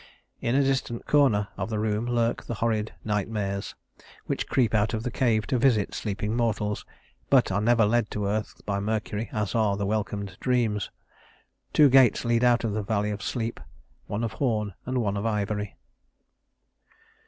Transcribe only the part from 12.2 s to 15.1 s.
lead out of the valley of sleep, one of horn and